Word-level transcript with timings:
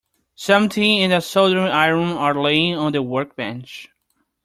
Some 0.33 0.67
tin 0.67 1.03
and 1.03 1.13
a 1.13 1.21
soldering 1.21 1.67
iron 1.71 2.13
are 2.13 2.33
laying 2.33 2.73
on 2.75 2.91
the 2.91 3.03
workbench. 3.03 3.91